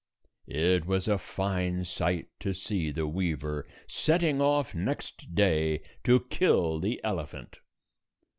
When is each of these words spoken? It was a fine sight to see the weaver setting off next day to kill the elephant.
It 0.47 0.87
was 0.87 1.07
a 1.07 1.19
fine 1.19 1.85
sight 1.85 2.27
to 2.39 2.55
see 2.55 2.89
the 2.89 3.05
weaver 3.05 3.67
setting 3.87 4.41
off 4.41 4.73
next 4.73 5.35
day 5.35 5.83
to 6.05 6.21
kill 6.31 6.79
the 6.79 6.99
elephant. 7.03 7.59